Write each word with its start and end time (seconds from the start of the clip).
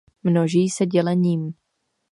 Množí 0.23 0.69
se 0.69 0.85
dělením. 0.85 1.53